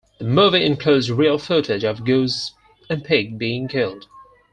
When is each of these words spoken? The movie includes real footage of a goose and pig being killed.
The 0.17 0.25
movie 0.25 0.65
includes 0.65 1.11
real 1.11 1.37
footage 1.37 1.83
of 1.83 1.99
a 1.99 2.01
goose 2.01 2.55
and 2.89 3.03
pig 3.05 3.37
being 3.37 3.67
killed. 3.67 4.07